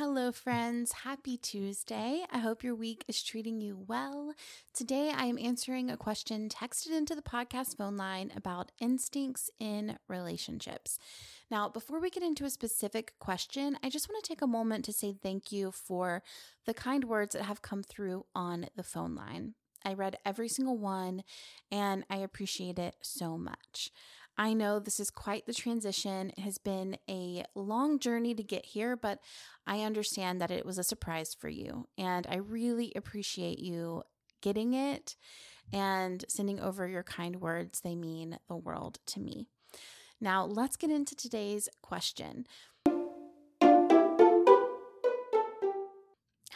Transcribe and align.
Hello, 0.00 0.32
friends. 0.32 0.92
Happy 1.04 1.36
Tuesday. 1.36 2.24
I 2.32 2.38
hope 2.38 2.64
your 2.64 2.74
week 2.74 3.04
is 3.06 3.22
treating 3.22 3.60
you 3.60 3.84
well. 3.86 4.32
Today, 4.72 5.12
I 5.14 5.26
am 5.26 5.36
answering 5.38 5.90
a 5.90 5.98
question 5.98 6.48
texted 6.48 6.96
into 6.96 7.14
the 7.14 7.20
podcast 7.20 7.76
phone 7.76 7.98
line 7.98 8.32
about 8.34 8.72
instincts 8.80 9.50
in 9.60 9.98
relationships. 10.08 10.98
Now, 11.50 11.68
before 11.68 12.00
we 12.00 12.08
get 12.08 12.22
into 12.22 12.46
a 12.46 12.50
specific 12.50 13.12
question, 13.18 13.76
I 13.82 13.90
just 13.90 14.08
want 14.08 14.24
to 14.24 14.26
take 14.26 14.40
a 14.40 14.46
moment 14.46 14.86
to 14.86 14.94
say 14.94 15.12
thank 15.12 15.52
you 15.52 15.70
for 15.70 16.22
the 16.64 16.72
kind 16.72 17.04
words 17.04 17.34
that 17.34 17.42
have 17.42 17.60
come 17.60 17.82
through 17.82 18.24
on 18.34 18.68
the 18.76 18.82
phone 18.82 19.14
line. 19.14 19.52
I 19.84 19.92
read 19.92 20.16
every 20.24 20.48
single 20.48 20.78
one 20.78 21.24
and 21.70 22.04
I 22.08 22.16
appreciate 22.16 22.78
it 22.78 22.96
so 23.02 23.36
much. 23.36 23.90
I 24.36 24.54
know 24.54 24.78
this 24.78 25.00
is 25.00 25.10
quite 25.10 25.46
the 25.46 25.52
transition. 25.52 26.30
It 26.30 26.40
has 26.40 26.58
been 26.58 26.96
a 27.08 27.44
long 27.54 27.98
journey 27.98 28.34
to 28.34 28.42
get 28.42 28.64
here, 28.64 28.96
but 28.96 29.18
I 29.66 29.82
understand 29.82 30.40
that 30.40 30.50
it 30.50 30.64
was 30.64 30.78
a 30.78 30.84
surprise 30.84 31.34
for 31.38 31.48
you. 31.48 31.86
And 31.98 32.26
I 32.28 32.36
really 32.36 32.92
appreciate 32.96 33.58
you 33.58 34.02
getting 34.40 34.72
it 34.72 35.16
and 35.72 36.24
sending 36.28 36.58
over 36.58 36.88
your 36.88 37.02
kind 37.02 37.40
words. 37.40 37.80
They 37.80 37.94
mean 37.94 38.38
the 38.48 38.56
world 38.56 38.98
to 39.06 39.20
me. 39.20 39.48
Now, 40.20 40.44
let's 40.44 40.76
get 40.76 40.90
into 40.90 41.14
today's 41.14 41.68
question. 41.82 42.46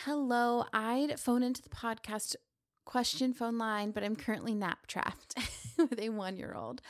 Hello, 0.05 0.65
I'd 0.73 1.19
phone 1.19 1.43
into 1.43 1.63
the 1.63 1.71
podcast 1.71 2.37
question 2.85 3.33
phone 3.33 3.57
line, 3.57 3.91
but 3.91 4.05
I'm 4.05 4.17
currently 4.17 4.55
nap 4.55 4.87
trapped 4.87 5.35
with 5.91 5.99
a 5.99 6.09
one 6.11 6.37
year 6.37 6.55
old. 6.55 6.81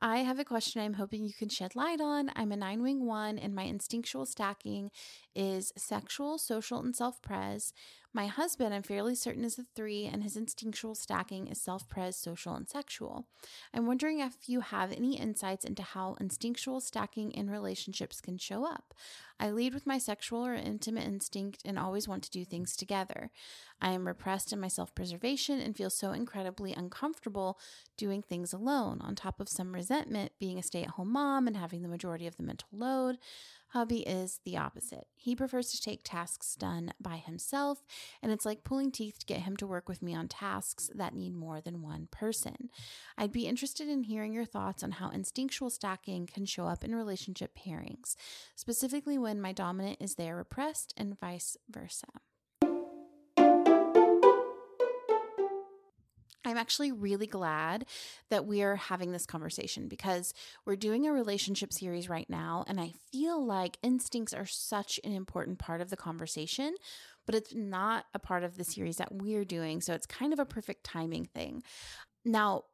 I 0.00 0.18
have 0.18 0.38
a 0.38 0.44
question 0.44 0.82
I'm 0.82 0.94
hoping 0.94 1.24
you 1.24 1.32
can 1.32 1.48
shed 1.48 1.76
light 1.76 2.00
on. 2.00 2.30
I'm 2.36 2.52
a 2.52 2.56
nine 2.56 2.82
wing 2.82 3.06
one, 3.06 3.38
and 3.38 3.54
my 3.54 3.64
instinctual 3.64 4.26
stacking 4.26 4.90
is 5.34 5.72
sexual, 5.76 6.38
social, 6.38 6.80
and 6.80 6.94
self 6.94 7.20
pres. 7.22 7.72
My 8.14 8.26
husband, 8.26 8.72
I'm 8.72 8.82
fairly 8.82 9.14
certain, 9.14 9.44
is 9.44 9.58
a 9.58 9.64
three, 9.76 10.06
and 10.06 10.22
his 10.22 10.36
instinctual 10.36 10.94
stacking 10.94 11.46
is 11.46 11.60
self 11.60 11.88
pres, 11.88 12.16
social, 12.16 12.54
and 12.54 12.66
sexual. 12.66 13.26
I'm 13.74 13.86
wondering 13.86 14.20
if 14.20 14.48
you 14.48 14.60
have 14.60 14.92
any 14.92 15.18
insights 15.18 15.64
into 15.64 15.82
how 15.82 16.16
instinctual 16.18 16.80
stacking 16.80 17.32
in 17.32 17.50
relationships 17.50 18.22
can 18.22 18.38
show 18.38 18.64
up. 18.64 18.94
I 19.38 19.50
lead 19.50 19.74
with 19.74 19.86
my 19.86 19.98
sexual 19.98 20.44
or 20.44 20.54
intimate 20.54 21.04
instinct 21.04 21.62
and 21.66 21.78
always 21.78 22.08
want 22.08 22.24
to 22.24 22.30
do 22.30 22.44
things 22.44 22.76
together. 22.76 23.30
I 23.80 23.90
am 23.90 24.06
repressed 24.06 24.52
in 24.54 24.60
my 24.60 24.68
self 24.68 24.94
preservation 24.94 25.60
and 25.60 25.76
feel 25.76 25.90
so 25.90 26.12
incredibly 26.12 26.72
uncomfortable 26.72 27.58
doing 27.98 28.22
things 28.22 28.54
alone, 28.54 29.00
on 29.02 29.16
top 29.16 29.38
of 29.38 29.50
some 29.50 29.74
resentment 29.74 30.32
being 30.40 30.58
a 30.58 30.62
stay 30.62 30.82
at 30.82 30.90
home 30.90 31.12
mom 31.12 31.46
and 31.46 31.58
having 31.58 31.82
the 31.82 31.88
majority 31.88 32.26
of 32.26 32.38
the 32.38 32.42
mental 32.42 32.68
load. 32.72 33.18
Hubby 33.72 33.98
is 34.00 34.40
the 34.44 34.56
opposite. 34.56 35.06
He 35.14 35.36
prefers 35.36 35.70
to 35.70 35.80
take 35.80 36.00
tasks 36.02 36.54
done 36.54 36.92
by 36.98 37.16
himself, 37.16 37.84
and 38.22 38.32
it's 38.32 38.46
like 38.46 38.64
pulling 38.64 38.90
teeth 38.90 39.18
to 39.18 39.26
get 39.26 39.40
him 39.40 39.56
to 39.58 39.66
work 39.66 39.88
with 39.88 40.00
me 40.00 40.14
on 40.14 40.26
tasks 40.26 40.90
that 40.94 41.14
need 41.14 41.34
more 41.34 41.60
than 41.60 41.82
one 41.82 42.08
person. 42.10 42.70
I'd 43.18 43.32
be 43.32 43.46
interested 43.46 43.88
in 43.88 44.04
hearing 44.04 44.32
your 44.32 44.46
thoughts 44.46 44.82
on 44.82 44.92
how 44.92 45.10
instinctual 45.10 45.68
stacking 45.68 46.26
can 46.26 46.46
show 46.46 46.66
up 46.66 46.82
in 46.82 46.94
relationship 46.94 47.58
pairings, 47.58 48.16
specifically 48.56 49.18
when 49.18 49.40
my 49.40 49.52
dominant 49.52 49.98
is 50.00 50.14
there 50.14 50.36
repressed 50.36 50.94
and 50.96 51.20
vice 51.20 51.56
versa. 51.68 52.06
I'm 56.44 56.56
actually 56.56 56.92
really 56.92 57.26
glad 57.26 57.84
that 58.30 58.46
we're 58.46 58.76
having 58.76 59.12
this 59.12 59.26
conversation 59.26 59.88
because 59.88 60.32
we're 60.64 60.76
doing 60.76 61.06
a 61.06 61.12
relationship 61.12 61.72
series 61.72 62.08
right 62.08 62.28
now. 62.30 62.64
And 62.68 62.80
I 62.80 62.92
feel 63.12 63.44
like 63.44 63.78
instincts 63.82 64.32
are 64.32 64.46
such 64.46 65.00
an 65.04 65.12
important 65.12 65.58
part 65.58 65.80
of 65.80 65.90
the 65.90 65.96
conversation, 65.96 66.74
but 67.26 67.34
it's 67.34 67.54
not 67.54 68.06
a 68.14 68.18
part 68.18 68.44
of 68.44 68.56
the 68.56 68.64
series 68.64 68.96
that 68.96 69.12
we're 69.12 69.44
doing. 69.44 69.80
So 69.80 69.94
it's 69.94 70.06
kind 70.06 70.32
of 70.32 70.38
a 70.38 70.46
perfect 70.46 70.84
timing 70.84 71.24
thing. 71.24 71.62
Now, 72.24 72.64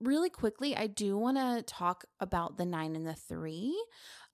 really 0.00 0.30
quickly, 0.30 0.76
I 0.76 0.86
do 0.88 1.16
want 1.16 1.36
to 1.36 1.62
talk 1.62 2.04
about 2.20 2.56
the 2.56 2.66
nine 2.66 2.96
and 2.96 3.06
the 3.06 3.14
three 3.14 3.74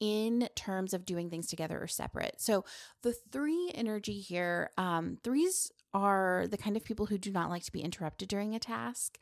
in 0.01 0.49
terms 0.55 0.95
of 0.95 1.05
doing 1.05 1.31
things 1.31 1.47
together 1.47 1.81
or 1.81 1.87
separate. 1.87 2.41
So, 2.41 2.65
the 3.03 3.15
three 3.31 3.71
energy 3.75 4.19
here, 4.19 4.71
um, 4.79 5.19
threes 5.23 5.71
are 5.95 6.47
the 6.51 6.59
kind 6.59 6.77
of 6.77 6.85
people 6.85 7.07
who 7.07 7.19
do 7.19 7.31
not 7.31 7.51
like 7.51 7.65
to 7.65 7.73
be 7.73 7.83
interrupted 7.83 8.29
during 8.29 8.55
a 8.55 8.59
task. 8.59 9.19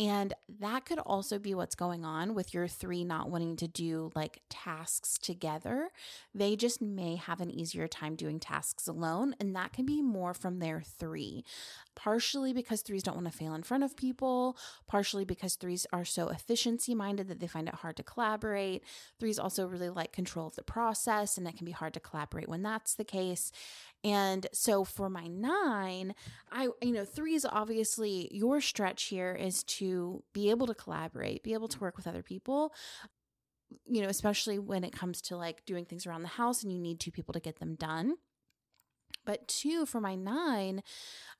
And 0.00 0.32
that 0.60 0.86
could 0.86 0.98
also 0.98 1.38
be 1.38 1.54
what's 1.54 1.74
going 1.74 2.06
on 2.06 2.34
with 2.34 2.54
your 2.54 2.66
three 2.66 3.04
not 3.04 3.28
wanting 3.28 3.56
to 3.56 3.68
do 3.68 4.10
like 4.14 4.40
tasks 4.48 5.18
together. 5.18 5.90
They 6.34 6.56
just 6.56 6.80
may 6.80 7.16
have 7.16 7.42
an 7.42 7.50
easier 7.50 7.86
time 7.86 8.16
doing 8.16 8.40
tasks 8.40 8.88
alone. 8.88 9.34
And 9.38 9.54
that 9.54 9.74
can 9.74 9.84
be 9.84 10.00
more 10.00 10.32
from 10.32 10.58
their 10.58 10.80
three, 10.80 11.44
partially 11.94 12.54
because 12.54 12.80
threes 12.80 13.02
don't 13.02 13.16
want 13.16 13.30
to 13.30 13.36
fail 13.36 13.52
in 13.52 13.62
front 13.62 13.84
of 13.84 13.94
people, 13.94 14.56
partially 14.88 15.26
because 15.26 15.56
threes 15.56 15.86
are 15.92 16.06
so 16.06 16.28
efficiency 16.28 16.94
minded 16.94 17.28
that 17.28 17.38
they 17.38 17.46
find 17.46 17.68
it 17.68 17.74
hard 17.74 17.98
to 17.98 18.02
collaborate. 18.02 18.82
Threes 19.18 19.38
also 19.38 19.66
really 19.66 19.90
like 19.90 20.12
control 20.12 20.46
of 20.46 20.56
the 20.56 20.62
process, 20.62 21.36
and 21.36 21.46
it 21.46 21.58
can 21.58 21.66
be 21.66 21.72
hard 21.72 21.92
to 21.92 22.00
collaborate 22.00 22.48
when 22.48 22.62
that's 22.62 22.94
the 22.94 23.04
case. 23.04 23.52
And 24.02 24.46
so 24.52 24.84
for 24.84 25.10
my 25.10 25.26
nine, 25.26 26.14
I, 26.50 26.68
you 26.82 26.92
know, 26.92 27.04
three 27.04 27.34
is 27.34 27.44
obviously 27.44 28.28
your 28.32 28.60
stretch 28.60 29.04
here 29.04 29.34
is 29.34 29.62
to 29.64 30.22
be 30.32 30.50
able 30.50 30.66
to 30.68 30.74
collaborate, 30.74 31.42
be 31.42 31.52
able 31.52 31.68
to 31.68 31.78
work 31.80 31.96
with 31.96 32.06
other 32.06 32.22
people, 32.22 32.72
you 33.86 34.00
know, 34.02 34.08
especially 34.08 34.58
when 34.58 34.84
it 34.84 34.92
comes 34.92 35.20
to 35.22 35.36
like 35.36 35.64
doing 35.66 35.84
things 35.84 36.06
around 36.06 36.22
the 36.22 36.28
house 36.28 36.62
and 36.62 36.72
you 36.72 36.80
need 36.80 36.98
two 36.98 37.10
people 37.10 37.34
to 37.34 37.40
get 37.40 37.58
them 37.60 37.74
done. 37.74 38.16
But 39.26 39.48
two, 39.48 39.84
for 39.84 40.00
my 40.00 40.14
nine, 40.14 40.82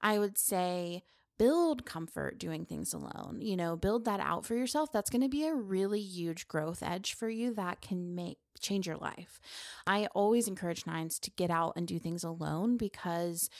I 0.02 0.18
would 0.18 0.36
say, 0.36 1.02
build 1.38 1.86
comfort 1.86 2.38
doing 2.38 2.66
things 2.66 2.92
alone. 2.92 3.38
You 3.40 3.56
know, 3.56 3.74
build 3.74 4.04
that 4.04 4.20
out 4.20 4.44
for 4.44 4.54
yourself. 4.54 4.92
That's 4.92 5.08
going 5.08 5.22
to 5.22 5.28
be 5.28 5.46
a 5.46 5.54
really 5.54 6.00
huge 6.00 6.46
growth 6.46 6.82
edge 6.82 7.14
for 7.14 7.30
you 7.30 7.54
that 7.54 7.80
can 7.80 8.14
make 8.14 8.38
change 8.60 8.86
your 8.86 8.96
life. 8.96 9.40
I 9.86 10.06
always 10.14 10.48
encourage 10.48 10.86
nines 10.86 11.18
to 11.20 11.30
get 11.30 11.50
out 11.50 11.74
and 11.76 11.86
do 11.86 11.98
things 11.98 12.24
alone 12.24 12.76
because 12.76 13.50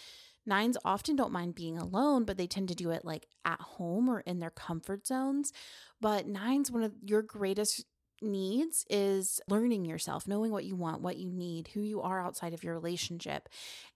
nines 0.47 0.77
often 0.84 1.16
don't 1.16 1.33
mind 1.33 1.55
being 1.55 1.78
alone, 1.78 2.25
but 2.25 2.37
they 2.37 2.47
tend 2.47 2.69
to 2.69 2.75
do 2.75 2.91
it 2.91 3.05
like 3.05 3.27
at 3.44 3.61
home 3.61 4.09
or 4.09 4.21
in 4.21 4.38
their 4.38 4.50
comfort 4.50 5.06
zones. 5.06 5.53
But 6.00 6.27
nines, 6.27 6.71
one 6.71 6.83
of 6.83 6.93
your 7.03 7.22
greatest 7.22 7.84
needs 8.22 8.84
is 8.91 9.41
learning 9.49 9.84
yourself, 9.84 10.28
knowing 10.28 10.50
what 10.50 10.65
you 10.65 10.77
want, 10.77 11.03
what 11.03 11.17
you 11.17 11.31
need, 11.31 11.69
who 11.69 11.81
you 11.81 12.03
are 12.03 12.21
outside 12.21 12.53
of 12.53 12.62
your 12.62 12.75
relationship. 12.75 13.49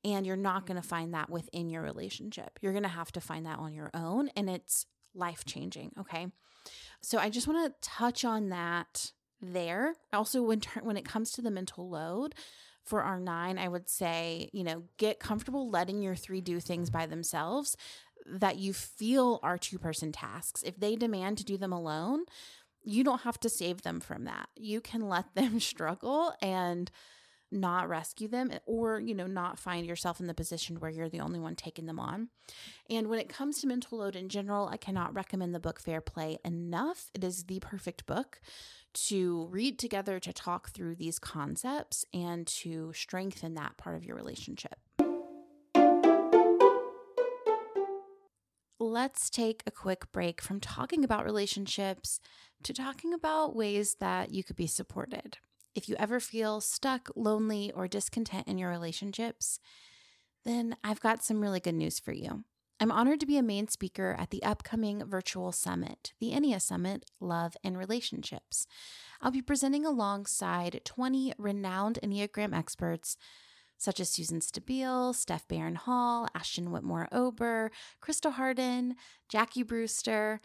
And 0.04 0.26
you're 0.26 0.36
not 0.36 0.66
going 0.66 0.80
to 0.80 0.86
find 0.86 1.14
that 1.14 1.30
within 1.30 1.68
your 1.68 1.82
relationship. 1.82 2.58
You're 2.60 2.72
going 2.72 2.84
to 2.84 2.88
have 2.88 3.12
to 3.12 3.20
find 3.20 3.46
that 3.46 3.58
on 3.58 3.72
your 3.74 3.90
own. 3.94 4.30
And 4.36 4.48
it's 4.48 4.86
life 5.14 5.44
changing. 5.44 5.92
Okay. 6.00 6.28
So 7.02 7.18
I 7.18 7.28
just 7.28 7.46
want 7.46 7.66
to 7.66 7.88
touch 7.88 8.24
on 8.24 8.48
that 8.48 9.12
there. 9.40 9.94
Also, 10.12 10.42
when, 10.42 10.62
when 10.82 10.96
it 10.96 11.04
comes 11.04 11.30
to 11.32 11.42
the 11.42 11.50
mental 11.50 11.88
load, 11.88 12.34
for 12.84 13.02
our 13.02 13.18
nine, 13.18 13.58
I 13.58 13.68
would 13.68 13.88
say, 13.88 14.50
you 14.52 14.62
know, 14.62 14.84
get 14.98 15.18
comfortable 15.18 15.70
letting 15.70 16.02
your 16.02 16.14
three 16.14 16.40
do 16.40 16.60
things 16.60 16.90
by 16.90 17.06
themselves 17.06 17.76
that 18.26 18.58
you 18.58 18.72
feel 18.72 19.40
are 19.42 19.58
two 19.58 19.78
person 19.78 20.12
tasks. 20.12 20.62
If 20.62 20.78
they 20.78 20.96
demand 20.96 21.38
to 21.38 21.44
do 21.44 21.56
them 21.56 21.72
alone, 21.72 22.24
you 22.82 23.02
don't 23.02 23.22
have 23.22 23.40
to 23.40 23.48
save 23.48 23.82
them 23.82 24.00
from 24.00 24.24
that. 24.24 24.48
You 24.54 24.80
can 24.80 25.08
let 25.08 25.26
them 25.34 25.60
struggle 25.60 26.34
and 26.40 26.90
not 27.54 27.88
rescue 27.88 28.28
them 28.28 28.50
eh, 28.50 28.58
or 28.66 29.00
you 29.00 29.14
know 29.14 29.26
not 29.26 29.58
find 29.58 29.86
yourself 29.86 30.20
in 30.20 30.26
the 30.26 30.34
position 30.34 30.80
where 30.80 30.90
you're 30.90 31.08
the 31.08 31.20
only 31.20 31.38
one 31.38 31.54
taking 31.54 31.86
them 31.86 32.00
on. 32.00 32.28
And 32.90 33.08
when 33.08 33.18
it 33.18 33.28
comes 33.28 33.60
to 33.60 33.66
mental 33.66 33.98
load 33.98 34.16
in 34.16 34.28
general 34.28 34.68
i 34.68 34.76
cannot 34.76 35.14
recommend 35.14 35.54
the 35.54 35.60
book 35.60 35.80
fair 35.80 36.00
play 36.00 36.38
enough. 36.44 37.10
It 37.14 37.24
is 37.24 37.44
the 37.44 37.60
perfect 37.60 38.06
book 38.06 38.40
to 38.94 39.48
read 39.50 39.78
together 39.78 40.20
to 40.20 40.32
talk 40.32 40.70
through 40.70 40.96
these 40.96 41.18
concepts 41.18 42.04
and 42.12 42.46
to 42.46 42.92
strengthen 42.92 43.54
that 43.54 43.76
part 43.76 43.96
of 43.96 44.04
your 44.04 44.16
relationship. 44.16 44.78
Let's 48.80 49.30
take 49.30 49.62
a 49.66 49.70
quick 49.70 50.12
break 50.12 50.40
from 50.40 50.60
talking 50.60 51.04
about 51.04 51.24
relationships 51.24 52.20
to 52.64 52.72
talking 52.72 53.12
about 53.12 53.56
ways 53.56 53.96
that 54.00 54.30
you 54.30 54.44
could 54.44 54.56
be 54.56 54.66
supported. 54.66 55.38
If 55.74 55.88
you 55.88 55.96
ever 55.98 56.20
feel 56.20 56.60
stuck, 56.60 57.10
lonely, 57.16 57.72
or 57.72 57.88
discontent 57.88 58.46
in 58.46 58.58
your 58.58 58.70
relationships, 58.70 59.58
then 60.44 60.76
I've 60.84 61.00
got 61.00 61.24
some 61.24 61.40
really 61.40 61.60
good 61.60 61.74
news 61.74 61.98
for 61.98 62.12
you. 62.12 62.44
I'm 62.80 62.92
honored 62.92 63.20
to 63.20 63.26
be 63.26 63.38
a 63.38 63.42
main 63.42 63.68
speaker 63.68 64.16
at 64.18 64.30
the 64.30 64.42
upcoming 64.42 65.04
virtual 65.04 65.52
summit, 65.52 66.12
the 66.20 66.32
EnneaSummit 66.32 67.02
Love 67.20 67.56
and 67.64 67.78
Relationships. 67.78 68.66
I'll 69.20 69.30
be 69.30 69.42
presenting 69.42 69.86
alongside 69.86 70.80
20 70.84 71.34
renowned 71.38 71.98
Enneagram 72.02 72.56
experts 72.56 73.16
such 73.76 74.00
as 74.00 74.10
Susan 74.10 74.40
Stabile, 74.40 75.14
Steph 75.14 75.46
Barron 75.48 75.74
Hall, 75.74 76.28
Ashton 76.34 76.70
Whitmore 76.70 77.08
Ober, 77.12 77.70
Crystal 78.00 78.32
Harden, 78.32 78.96
Jackie 79.28 79.62
Brewster, 79.62 80.40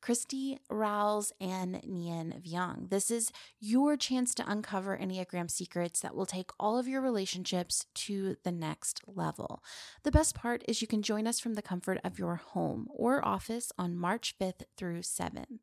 Christy 0.00 0.58
Rouse, 0.70 1.32
and 1.40 1.76
Nhien 1.82 2.42
Vuong. 2.42 2.88
This 2.88 3.10
is 3.10 3.32
your 3.60 3.96
chance 3.96 4.34
to 4.34 4.50
uncover 4.50 4.96
Enneagram 4.96 5.50
secrets 5.50 6.00
that 6.00 6.14
will 6.14 6.26
take 6.26 6.50
all 6.58 6.78
of 6.78 6.88
your 6.88 7.00
relationships 7.00 7.86
to 7.94 8.36
the 8.42 8.52
next 8.52 9.02
level. 9.06 9.62
The 10.02 10.10
best 10.10 10.34
part 10.34 10.64
is 10.66 10.80
you 10.80 10.88
can 10.88 11.02
join 11.02 11.26
us 11.26 11.38
from 11.38 11.54
the 11.54 11.62
comfort 11.62 11.98
of 12.02 12.18
your 12.18 12.36
home 12.36 12.88
or 12.90 13.24
office 13.26 13.72
on 13.78 13.96
March 13.96 14.34
5th 14.40 14.62
through 14.76 15.00
7th. 15.00 15.58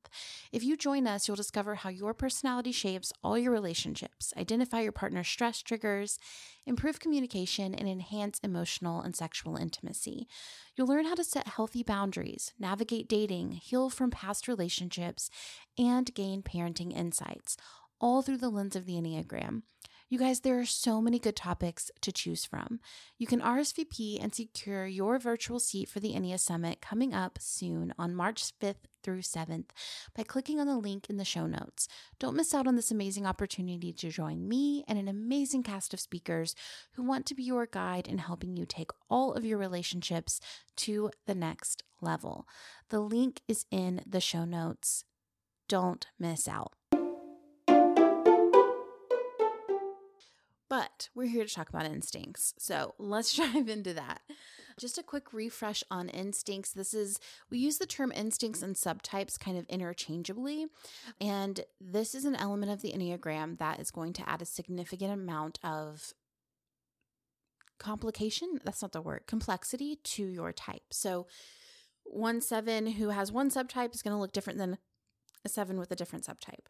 If 0.52 0.64
you 0.64 0.78
join 0.78 1.08
us, 1.08 1.28
you'll 1.28 1.36
discover 1.36 1.76
how 1.76 1.90
your 1.90 2.14
personality 2.14 2.72
shapes 2.72 3.12
all 3.24 3.38
your 3.38 3.52
relationships, 3.52 4.34
identify 4.38 4.82
your 4.82 4.92
partner's 4.92 5.28
stress 5.28 5.62
triggers, 5.62 6.20
improve 6.66 7.00
communication, 7.00 7.74
and 7.74 7.88
enhance 7.88 8.40
emotional 8.44 9.02
and 9.02 9.16
sexual 9.16 9.56
intimacy. 9.56 10.28
You'll 10.76 10.88
learn 10.88 11.06
how 11.06 11.16
to 11.16 11.24
set 11.24 11.48
healthy 11.48 11.82
boundaries, 11.82 12.54
navigate 12.60 13.08
dating, 13.08 13.54
heal 13.54 13.90
from 13.90 14.12
past 14.12 14.27
relationships, 14.48 15.30
and 15.78 16.14
gain 16.14 16.42
parenting 16.42 16.96
insights, 16.96 17.56
all 18.00 18.22
through 18.22 18.38
the 18.38 18.50
lens 18.50 18.76
of 18.76 18.86
the 18.86 18.94
Enneagram. 18.94 19.64
You 20.10 20.18
guys, 20.18 20.40
there 20.40 20.58
are 20.58 20.66
so 20.66 21.02
many 21.02 21.20
good 21.20 21.36
topics 21.36 21.92
to 22.00 22.14
choose 22.14 22.46
from. 22.46 22.80
You 23.18 23.28
can 23.28 23.42
RSVP 23.42 24.24
and 24.24 24.34
secure 24.34 24.88
your 24.88 25.20
virtual 25.20 25.60
seat 25.60 25.90
for 25.90 26.00
the 26.00 26.14
EnneaSummit 26.14 26.80
coming 26.80 27.14
up 27.14 27.38
soon 27.42 27.94
on 28.00 28.16
March 28.16 28.54
5th 28.62 28.86
through 29.04 29.24
7th 29.24 29.66
by 30.16 30.24
clicking 30.24 30.62
on 30.62 30.68
the 30.68 30.78
link 30.78 31.10
in 31.10 31.18
the 31.18 31.26
show 31.26 31.46
notes. 31.46 31.90
Don't 32.20 32.38
miss 32.38 32.54
out 32.54 32.68
on 32.68 32.78
this 32.78 32.90
amazing 32.90 33.26
opportunity 33.26 33.92
to 33.92 34.10
join 34.10 34.48
me 34.48 34.86
and 34.88 34.98
an 34.98 35.10
amazing 35.10 35.62
cast 35.62 35.94
of 35.94 36.00
speakers 36.00 36.56
who 36.94 37.04
want 37.04 37.26
to 37.26 37.36
be 37.36 37.44
your 37.44 37.66
guide 37.66 38.08
in 38.08 38.20
helping 38.20 38.56
you 38.56 38.66
take 38.66 38.92
all 39.10 39.34
of 39.34 39.44
your 39.44 39.58
relationships 39.58 40.40
to 40.78 41.12
the 41.26 41.36
next 41.36 41.84
level. 42.00 42.48
The 42.92 43.02
link 43.02 43.42
is 43.46 43.66
in 43.72 44.04
the 44.08 44.22
show 44.22 44.46
notes. 44.46 45.04
Don't 45.68 46.08
miss 46.18 46.48
out. 46.48 46.77
But 50.70 51.10
we're 51.16 51.28
here 51.28 51.46
to 51.46 51.54
talk 51.54 51.70
about 51.70 51.86
instincts. 51.86 52.54
So 52.58 52.94
let's 52.98 53.36
dive 53.38 53.70
into 53.70 53.94
that. 53.94 54.22
Just 54.78 54.98
a 54.98 55.04
quick 55.04 55.34
refresh 55.34 55.84
on 55.90 56.10
instincts. 56.10 56.72
This 56.72 56.94
is, 56.94 57.20
we 57.50 57.58
use 57.58 57.78
the 57.78 57.86
term 57.86 58.12
instincts 58.12 58.62
and 58.62 58.76
subtypes 58.76 59.40
kind 59.40 59.58
of 59.58 59.66
interchangeably. 59.66 60.68
And 61.20 61.62
this 61.82 62.14
is 62.14 62.26
an 62.26 62.36
element 62.36 62.72
of 62.72 62.82
the 62.82 62.92
Enneagram 62.92 63.58
that 63.58 63.80
is 63.80 63.90
going 63.90 64.14
to 64.14 64.30
add 64.30 64.42
a 64.42 64.46
significant 64.46 65.12
amount 65.12 65.60
of 65.64 66.14
complication. 67.80 68.60
That's 68.64 68.82
not 68.82 68.92
the 68.92 69.02
word, 69.02 69.24
complexity 69.28 69.98
to 70.04 70.26
your 70.26 70.52
type. 70.52 70.84
So, 70.92 71.28
one 72.10 72.40
seven 72.40 72.88
who 72.88 73.10
has 73.10 73.34
one 73.34 73.50
subtype 73.50 73.94
is 73.94 74.02
going 74.02 74.16
to 74.16 74.20
look 74.20 74.32
different 74.32 74.60
than 74.60 74.78
a 75.44 75.50
seven 75.50 75.78
with 75.78 75.92
a 75.92 75.96
different 75.96 76.26
subtype. 76.26 76.68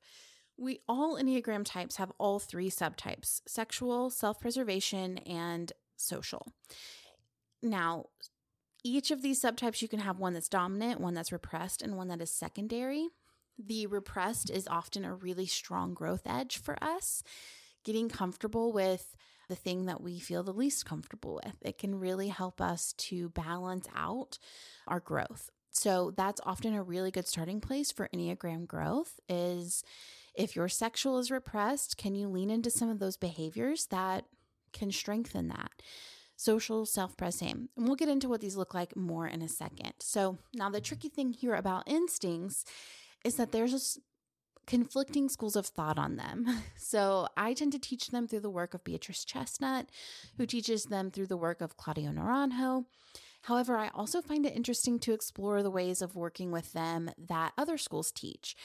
We 0.57 0.79
all 0.87 1.17
Enneagram 1.17 1.63
types 1.65 1.97
have 1.97 2.11
all 2.17 2.39
three 2.39 2.69
subtypes 2.69 3.41
sexual, 3.47 4.09
self 4.09 4.39
preservation, 4.39 5.19
and 5.19 5.71
social. 5.95 6.47
Now, 7.61 8.05
each 8.83 9.11
of 9.11 9.21
these 9.21 9.41
subtypes, 9.41 9.81
you 9.81 9.87
can 9.87 9.99
have 9.99 10.19
one 10.19 10.33
that's 10.33 10.49
dominant, 10.49 11.01
one 11.01 11.13
that's 11.13 11.31
repressed, 11.31 11.81
and 11.81 11.95
one 11.97 12.07
that 12.07 12.21
is 12.21 12.31
secondary. 12.31 13.07
The 13.59 13.87
repressed 13.87 14.49
is 14.49 14.67
often 14.67 15.03
a 15.03 15.13
really 15.13 15.47
strong 15.47 15.93
growth 15.93 16.21
edge 16.25 16.57
for 16.57 16.81
us, 16.81 17.23
getting 17.83 18.07
comfortable 18.07 18.71
with 18.71 19.15
the 19.49 19.55
thing 19.55 19.85
that 19.85 20.01
we 20.01 20.19
feel 20.19 20.43
the 20.43 20.53
least 20.53 20.85
comfortable 20.85 21.39
with. 21.43 21.57
It 21.61 21.77
can 21.77 21.99
really 21.99 22.27
help 22.27 22.61
us 22.61 22.93
to 22.93 23.29
balance 23.29 23.87
out 23.95 24.37
our 24.87 24.99
growth. 24.99 25.49
So 25.77 26.11
that's 26.17 26.41
often 26.43 26.73
a 26.73 26.81
really 26.81 27.11
good 27.11 27.27
starting 27.27 27.61
place 27.61 27.91
for 27.91 28.09
Enneagram 28.11 28.65
growth 28.67 29.19
is 29.29 29.83
if 30.33 30.55
your 30.55 30.67
sexual 30.67 31.19
is 31.19 31.29
repressed, 31.29 31.97
can 31.97 32.15
you 32.15 32.27
lean 32.29 32.49
into 32.49 32.71
some 32.71 32.89
of 32.89 32.97
those 32.97 33.15
behaviors 33.15 33.85
that 33.87 34.25
can 34.73 34.91
strengthen 34.91 35.49
that? 35.49 35.69
Social 36.35 36.87
self 36.87 37.15
pres 37.15 37.35
same. 37.35 37.69
And 37.77 37.85
we'll 37.85 37.95
get 37.95 38.09
into 38.09 38.27
what 38.27 38.41
these 38.41 38.55
look 38.55 38.73
like 38.73 38.95
more 38.95 39.27
in 39.27 39.43
a 39.43 39.47
second. 39.47 39.93
So, 39.99 40.39
now 40.51 40.71
the 40.71 40.81
tricky 40.81 41.09
thing 41.09 41.31
here 41.31 41.53
about 41.53 41.87
instincts 41.87 42.65
is 43.23 43.35
that 43.35 43.51
there's 43.51 43.99
conflicting 44.65 45.29
schools 45.29 45.55
of 45.55 45.67
thought 45.67 45.99
on 45.99 46.15
them. 46.15 46.63
So, 46.75 47.27
I 47.37 47.53
tend 47.53 47.71
to 47.73 47.79
teach 47.79 48.07
them 48.07 48.27
through 48.27 48.39
the 48.39 48.49
work 48.49 48.73
of 48.73 48.83
Beatrice 48.83 49.25
Chestnut, 49.25 49.89
who 50.37 50.47
teaches 50.47 50.85
them 50.85 51.11
through 51.11 51.27
the 51.27 51.37
work 51.37 51.61
of 51.61 51.77
Claudio 51.77 52.09
Naranjo. 52.11 52.85
However, 53.47 53.77
I 53.77 53.89
also 53.89 54.21
find 54.21 54.45
it 54.45 54.55
interesting 54.55 54.99
to 54.99 55.13
explore 55.13 55.63
the 55.63 55.71
ways 55.71 56.01
of 56.01 56.15
working 56.15 56.51
with 56.51 56.73
them 56.73 57.11
that 57.17 57.53
other 57.57 57.77
schools 57.77 58.11
teach 58.11 58.55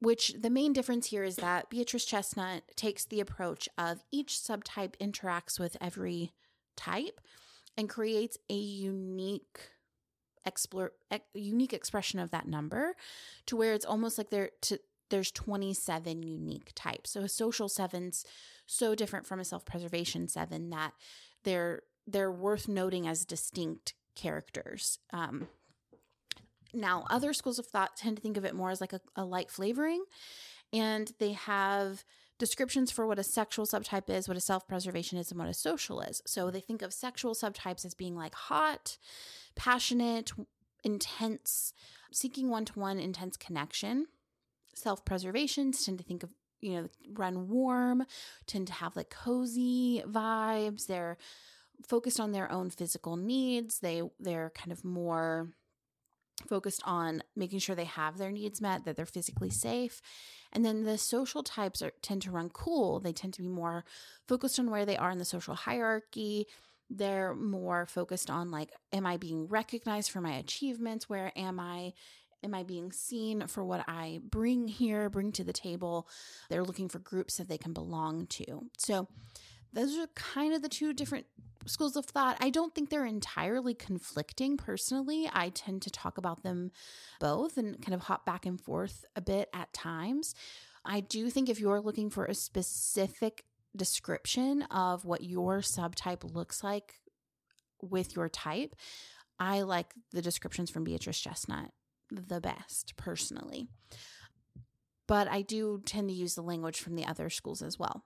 which 0.00 0.34
the 0.38 0.50
main 0.50 0.72
difference 0.72 1.06
here 1.06 1.24
is 1.24 1.36
that 1.36 1.70
Beatrice 1.70 2.04
Chestnut 2.04 2.62
takes 2.76 3.04
the 3.04 3.20
approach 3.20 3.68
of 3.78 4.02
each 4.10 4.34
subtype 4.34 4.94
interacts 5.00 5.58
with 5.58 5.76
every 5.80 6.32
type 6.76 7.20
and 7.76 7.88
creates 7.88 8.36
a 8.50 8.54
unique 8.54 9.70
explore 10.44 10.92
unique 11.34 11.72
expression 11.72 12.20
of 12.20 12.30
that 12.30 12.46
number 12.46 12.94
to 13.46 13.56
where 13.56 13.74
it's 13.74 13.84
almost 13.84 14.16
like 14.16 14.30
to 14.30 14.78
there's 15.08 15.30
27 15.30 16.22
unique 16.22 16.72
types. 16.74 17.10
So 17.10 17.20
a 17.20 17.28
social 17.28 17.68
seven's 17.68 18.24
so 18.66 18.94
different 18.94 19.26
from 19.26 19.40
a 19.40 19.44
self-preservation 19.44 20.28
seven 20.28 20.70
that 20.70 20.92
they're 21.44 21.82
they're 22.06 22.30
worth 22.30 22.68
noting 22.68 23.06
as 23.06 23.24
distinct 23.24 23.94
characters. 24.14 24.98
Um, 25.12 25.48
now, 26.72 27.04
other 27.10 27.32
schools 27.32 27.58
of 27.58 27.66
thought 27.66 27.96
tend 27.96 28.16
to 28.16 28.22
think 28.22 28.36
of 28.36 28.44
it 28.44 28.54
more 28.54 28.70
as 28.70 28.80
like 28.80 28.92
a, 28.92 29.00
a 29.14 29.24
light 29.24 29.50
flavoring, 29.50 30.04
and 30.72 31.12
they 31.18 31.32
have 31.32 32.04
descriptions 32.38 32.90
for 32.90 33.06
what 33.06 33.18
a 33.18 33.24
sexual 33.24 33.66
subtype 33.66 34.10
is, 34.10 34.28
what 34.28 34.36
a 34.36 34.40
self 34.40 34.66
preservation 34.68 35.18
is, 35.18 35.30
and 35.30 35.38
what 35.38 35.48
a 35.48 35.54
social 35.54 36.00
is. 36.00 36.22
So 36.26 36.50
they 36.50 36.60
think 36.60 36.82
of 36.82 36.92
sexual 36.92 37.34
subtypes 37.34 37.84
as 37.84 37.94
being 37.94 38.16
like 38.16 38.34
hot, 38.34 38.98
passionate, 39.54 40.32
intense, 40.84 41.72
seeking 42.12 42.48
one 42.48 42.64
to 42.66 42.78
one 42.78 42.98
intense 42.98 43.36
connection. 43.36 44.06
Self 44.74 45.04
preservations 45.04 45.84
tend 45.84 45.98
to 45.98 46.04
think 46.04 46.22
of, 46.22 46.30
you 46.60 46.74
know, 46.74 46.88
run 47.14 47.48
warm, 47.48 48.04
tend 48.46 48.66
to 48.66 48.74
have 48.74 48.96
like 48.96 49.08
cozy 49.10 50.02
vibes. 50.06 50.86
They're 50.86 51.16
focused 51.86 52.20
on 52.20 52.32
their 52.32 52.50
own 52.50 52.70
physical 52.70 53.16
needs. 53.16 53.80
They 53.80 54.02
they're 54.20 54.50
kind 54.54 54.72
of 54.72 54.84
more 54.84 55.48
focused 56.48 56.82
on 56.84 57.22
making 57.34 57.58
sure 57.58 57.74
they 57.74 57.84
have 57.84 58.18
their 58.18 58.30
needs 58.30 58.60
met, 58.60 58.84
that 58.84 58.96
they're 58.96 59.06
physically 59.06 59.50
safe. 59.50 60.02
And 60.52 60.64
then 60.64 60.84
the 60.84 60.98
social 60.98 61.42
types 61.42 61.82
are, 61.82 61.92
tend 62.02 62.22
to 62.22 62.30
run 62.30 62.50
cool. 62.50 63.00
They 63.00 63.12
tend 63.12 63.34
to 63.34 63.42
be 63.42 63.48
more 63.48 63.84
focused 64.28 64.58
on 64.58 64.70
where 64.70 64.84
they 64.84 64.96
are 64.96 65.10
in 65.10 65.18
the 65.18 65.24
social 65.24 65.54
hierarchy. 65.54 66.46
They're 66.90 67.34
more 67.34 67.86
focused 67.86 68.30
on 68.30 68.50
like, 68.50 68.70
am 68.92 69.06
I 69.06 69.16
being 69.16 69.46
recognized 69.48 70.10
for 70.10 70.20
my 70.20 70.34
achievements? 70.34 71.08
Where 71.08 71.32
am 71.36 71.58
I? 71.58 71.92
Am 72.44 72.54
I 72.54 72.62
being 72.62 72.92
seen 72.92 73.46
for 73.46 73.64
what 73.64 73.84
I 73.88 74.20
bring 74.22 74.68
here, 74.68 75.08
bring 75.08 75.32
to 75.32 75.42
the 75.42 75.54
table? 75.54 76.06
They're 76.48 76.62
looking 76.62 76.88
for 76.88 76.98
groups 76.98 77.38
that 77.38 77.48
they 77.48 77.58
can 77.58 77.72
belong 77.72 78.26
to. 78.26 78.66
So, 78.76 79.08
those 79.76 79.98
are 79.98 80.06
kind 80.14 80.54
of 80.54 80.62
the 80.62 80.68
two 80.70 80.94
different 80.94 81.26
schools 81.66 81.96
of 81.96 82.06
thought. 82.06 82.38
I 82.40 82.48
don't 82.48 82.74
think 82.74 82.88
they're 82.88 83.04
entirely 83.04 83.74
conflicting 83.74 84.56
personally. 84.56 85.28
I 85.30 85.50
tend 85.50 85.82
to 85.82 85.90
talk 85.90 86.16
about 86.16 86.42
them 86.42 86.70
both 87.20 87.58
and 87.58 87.80
kind 87.82 87.94
of 87.94 88.02
hop 88.02 88.24
back 88.24 88.46
and 88.46 88.58
forth 88.58 89.04
a 89.14 89.20
bit 89.20 89.50
at 89.52 89.72
times. 89.74 90.34
I 90.84 91.00
do 91.00 91.28
think 91.28 91.48
if 91.48 91.60
you're 91.60 91.80
looking 91.80 92.08
for 92.08 92.24
a 92.24 92.34
specific 92.34 93.44
description 93.76 94.62
of 94.70 95.04
what 95.04 95.22
your 95.22 95.60
subtype 95.60 96.34
looks 96.34 96.64
like 96.64 96.94
with 97.82 98.16
your 98.16 98.30
type, 98.30 98.74
I 99.38 99.60
like 99.60 99.92
the 100.12 100.22
descriptions 100.22 100.70
from 100.70 100.84
Beatrice 100.84 101.20
Chestnut 101.20 101.70
the 102.10 102.40
best 102.40 102.94
personally. 102.96 103.68
But 105.06 105.28
I 105.28 105.42
do 105.42 105.82
tend 105.84 106.08
to 106.08 106.14
use 106.14 106.34
the 106.34 106.42
language 106.42 106.80
from 106.80 106.94
the 106.94 107.04
other 107.04 107.28
schools 107.28 107.62
as 107.62 107.78
well 107.78 108.04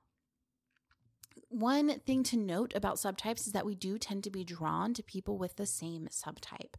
one 1.50 1.99
thing 2.00 2.23
to 2.25 2.37
note 2.37 2.73
about 2.75 2.97
subtypes 2.97 3.47
is 3.47 3.52
that 3.52 3.66
we 3.66 3.75
do 3.75 3.99
tend 3.99 4.25
to 4.25 4.30
be 4.30 4.45
drawn 4.45 4.95
to 4.95 5.02
people 5.02 5.37
with 5.37 5.57
the 5.57 5.66
same 5.66 6.09
subtype. 6.11 6.75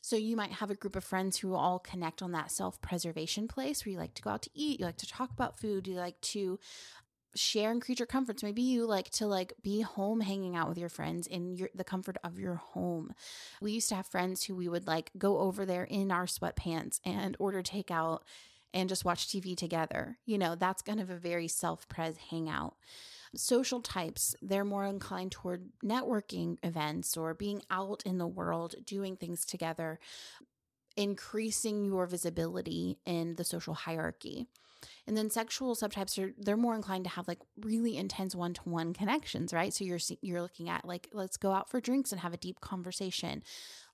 So 0.00 0.16
you 0.16 0.36
might 0.36 0.52
have 0.52 0.70
a 0.70 0.74
group 0.74 0.96
of 0.96 1.04
friends 1.04 1.38
who 1.38 1.54
all 1.54 1.78
connect 1.78 2.22
on 2.22 2.32
that 2.32 2.50
self 2.50 2.80
preservation 2.80 3.48
place 3.48 3.84
where 3.84 3.92
you 3.92 3.98
like 3.98 4.14
to 4.14 4.22
go 4.22 4.30
out 4.30 4.42
to 4.42 4.50
eat, 4.54 4.80
you 4.80 4.86
like 4.86 4.96
to 4.98 5.06
talk 5.06 5.30
about 5.30 5.60
food, 5.60 5.86
you 5.86 5.96
like 5.96 6.20
to 6.22 6.58
share 7.34 7.70
in 7.70 7.80
creature 7.80 8.06
comforts. 8.06 8.42
Maybe 8.42 8.62
you 8.62 8.86
like 8.86 9.10
to 9.10 9.26
like 9.26 9.52
be 9.62 9.82
home 9.82 10.20
hanging 10.20 10.56
out 10.56 10.68
with 10.68 10.78
your 10.78 10.88
friends 10.88 11.26
in 11.26 11.56
your 11.56 11.68
the 11.74 11.84
comfort 11.84 12.16
of 12.24 12.38
your 12.38 12.54
home. 12.54 13.12
We 13.60 13.72
used 13.72 13.88
to 13.90 13.96
have 13.96 14.06
friends 14.06 14.44
who 14.44 14.56
we 14.56 14.68
would 14.68 14.86
like 14.86 15.10
go 15.18 15.38
over 15.38 15.66
there 15.66 15.84
in 15.84 16.10
our 16.10 16.26
sweatpants 16.26 17.00
and 17.04 17.36
order 17.38 17.62
takeout 17.62 18.20
and 18.72 18.88
just 18.88 19.04
watch 19.04 19.28
TV 19.28 19.56
together. 19.56 20.18
You 20.26 20.38
know, 20.38 20.54
that's 20.54 20.82
kind 20.82 21.00
of 21.00 21.10
a 21.10 21.16
very 21.16 21.48
self-pres 21.48 22.16
hangout. 22.30 22.76
Social 23.34 23.80
types, 23.80 24.34
they're 24.40 24.64
more 24.64 24.84
inclined 24.84 25.32
toward 25.32 25.70
networking 25.84 26.58
events 26.62 27.16
or 27.16 27.34
being 27.34 27.62
out 27.70 28.02
in 28.04 28.18
the 28.18 28.26
world, 28.26 28.74
doing 28.84 29.16
things 29.16 29.44
together, 29.44 29.98
increasing 30.96 31.84
your 31.84 32.06
visibility 32.06 32.98
in 33.06 33.36
the 33.36 33.44
social 33.44 33.74
hierarchy. 33.74 34.46
And 35.06 35.16
then 35.16 35.30
sexual 35.30 35.74
subtypes 35.74 36.22
are 36.22 36.34
they're 36.38 36.56
more 36.56 36.74
inclined 36.74 37.04
to 37.04 37.10
have 37.10 37.26
like 37.26 37.40
really 37.60 37.96
intense 37.96 38.34
one-to-one 38.34 38.94
connections, 38.94 39.52
right? 39.52 39.72
So 39.72 39.84
you're 39.84 39.98
you're 40.22 40.42
looking 40.42 40.68
at 40.68 40.84
like 40.84 41.08
let's 41.12 41.36
go 41.36 41.52
out 41.52 41.68
for 41.68 41.80
drinks 41.80 42.12
and 42.12 42.20
have 42.20 42.34
a 42.34 42.38
deep 42.38 42.60
conversation. 42.60 43.42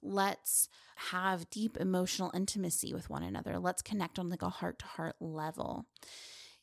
Let's 0.02 0.68
have 0.96 1.48
deep 1.50 1.76
emotional 1.78 2.30
intimacy 2.34 2.92
with 2.92 3.08
one 3.08 3.22
another. 3.22 3.58
Let's 3.58 3.82
connect 3.82 4.18
on 4.18 4.28
like 4.28 4.42
a 4.42 4.50
heart-to-heart 4.50 5.16
level. 5.20 5.86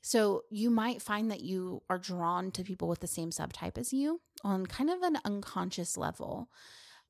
So 0.02 0.44
you 0.50 0.70
might 0.70 1.02
find 1.02 1.30
that 1.30 1.42
you 1.42 1.84
are 1.90 2.00
drawn 2.00 2.52
to 2.52 2.64
people 2.64 2.88
with 2.88 3.00
the 3.00 3.08
same 3.08 3.30
subtype 3.30 3.78
as 3.78 3.94
you 3.94 4.22
on 4.44 4.66
kind 4.66 4.90
of 4.90 5.02
an 5.04 5.20
unconscious 5.24 5.96
level. 5.96 6.50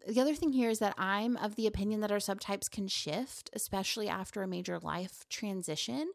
The 0.07 0.19
other 0.19 0.35
thing 0.35 0.51
here 0.51 0.69
is 0.69 0.79
that 0.79 0.95
I'm 0.97 1.37
of 1.37 1.55
the 1.55 1.67
opinion 1.67 2.01
that 2.01 2.11
our 2.11 2.17
subtypes 2.17 2.69
can 2.69 2.87
shift, 2.87 3.49
especially 3.53 4.09
after 4.09 4.41
a 4.41 4.47
major 4.47 4.79
life 4.79 5.25
transition. 5.29 6.11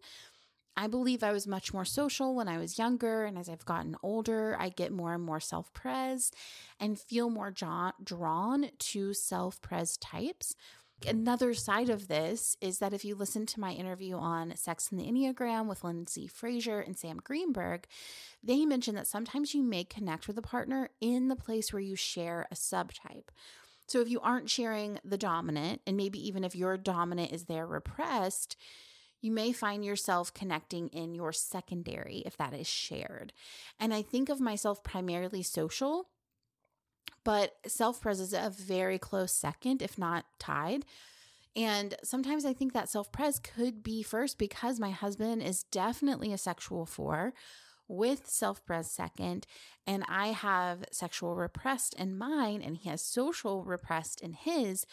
I 0.76 0.88
believe 0.88 1.23
I 1.23 1.33
was 1.33 1.47
much 1.47 1.73
more 1.73 1.87
social 1.87 2.35
when 2.35 2.49
I 2.49 2.59
was 2.59 2.78
younger, 2.78 3.25
and 3.25 3.38
as 3.38 3.49
I've 3.49 3.64
gotten 3.64 3.97
older, 4.02 4.56
I 4.59 4.68
get 4.68 4.92
more 4.92 5.14
and 5.14 5.23
more 5.23 5.40
self 5.40 5.73
pres 5.73 6.33
and 6.78 6.99
feel 6.99 7.30
more 7.30 7.50
drawn 7.50 8.71
to 8.78 9.14
self 9.14 9.62
pres 9.62 9.97
types. 9.97 10.54
Another 11.06 11.52
side 11.52 11.90
of 11.90 12.08
this 12.08 12.56
is 12.60 12.78
that 12.78 12.94
if 12.94 13.04
you 13.04 13.14
listen 13.14 13.44
to 13.46 13.60
my 13.60 13.72
interview 13.72 14.16
on 14.16 14.56
Sex 14.56 14.90
and 14.90 14.98
the 14.98 15.04
Enneagram 15.04 15.66
with 15.66 15.84
Lindsay 15.84 16.26
Frazier 16.26 16.80
and 16.80 16.96
Sam 16.96 17.18
Greenberg, 17.22 17.86
they 18.42 18.64
mention 18.64 18.94
that 18.94 19.06
sometimes 19.06 19.54
you 19.54 19.62
may 19.62 19.84
connect 19.84 20.26
with 20.26 20.38
a 20.38 20.42
partner 20.42 20.88
in 21.00 21.28
the 21.28 21.36
place 21.36 21.72
where 21.72 21.82
you 21.82 21.96
share 21.96 22.46
a 22.50 22.54
subtype. 22.54 23.28
So 23.86 24.00
if 24.00 24.08
you 24.08 24.20
aren't 24.20 24.50
sharing 24.50 24.98
the 25.04 25.18
dominant, 25.18 25.82
and 25.86 25.96
maybe 25.96 26.18
even 26.26 26.44
if 26.44 26.56
your 26.56 26.76
dominant 26.78 27.30
is 27.30 27.44
there 27.44 27.66
repressed, 27.66 28.56
you 29.20 29.30
may 29.30 29.52
find 29.52 29.84
yourself 29.84 30.32
connecting 30.32 30.88
in 30.88 31.14
your 31.14 31.32
secondary 31.32 32.22
if 32.24 32.36
that 32.38 32.54
is 32.54 32.66
shared. 32.66 33.32
And 33.78 33.92
I 33.92 34.02
think 34.02 34.28
of 34.28 34.40
myself 34.40 34.82
primarily 34.82 35.42
social, 35.42 36.08
but 37.25 37.56
self 37.66 38.00
pres 38.00 38.20
is 38.20 38.32
a 38.32 38.52
very 38.56 38.98
close 38.98 39.32
second, 39.32 39.82
if 39.82 39.98
not 39.98 40.25
tied. 40.38 40.84
And 41.56 41.94
sometimes 42.04 42.44
I 42.44 42.52
think 42.52 42.75
that 42.75 42.88
self 42.88 43.10
pres 43.10 43.38
could 43.38 43.82
be 43.82 44.02
first 44.02 44.38
because 44.38 44.78
my 44.78 44.90
husband 44.90 45.42
is 45.42 45.62
definitely 45.64 46.32
a 46.32 46.38
sexual 46.38 46.84
four 46.86 47.32
with 47.88 48.28
self 48.28 48.64
pres 48.66 48.90
second, 48.90 49.46
and 49.86 50.04
I 50.08 50.28
have 50.28 50.84
sexual 50.90 51.34
repressed 51.34 51.94
in 51.94 52.18
mine, 52.18 52.62
and 52.62 52.76
he 52.76 52.88
has 52.88 53.02
social 53.02 53.64
repressed 53.64 54.20
in 54.20 54.32
his. 54.34 54.86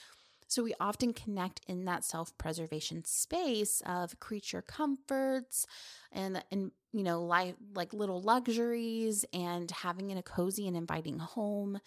So 0.48 0.64
we 0.64 0.74
often 0.80 1.14
connect 1.14 1.62
in 1.68 1.86
that 1.86 2.04
self-preservation 2.04 3.06
space 3.06 3.82
of 3.86 4.20
creature 4.20 4.62
comforts 4.62 5.66
and 6.12 6.44
and 6.52 6.72
you 6.92 7.04
know 7.04 7.24
life 7.24 7.56
like 7.76 7.94
little 7.94 8.22
luxuries 8.22 9.26
and 9.34 9.70
having 9.72 10.10
in 10.10 10.18
a 10.18 10.24
cozy 10.24 10.68
and 10.68 10.78
inviting 10.78 11.20
home. 11.20 11.80